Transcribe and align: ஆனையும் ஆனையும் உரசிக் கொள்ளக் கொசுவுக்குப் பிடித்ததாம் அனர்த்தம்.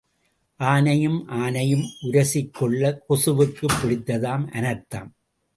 ஆனையும் 0.59 1.19
ஆனையும் 1.29 1.85
உரசிக் 2.03 2.53
கொள்ளக் 2.53 3.03
கொசுவுக்குப் 3.09 3.75
பிடித்ததாம் 3.83 4.47
அனர்த்தம். 4.51 5.11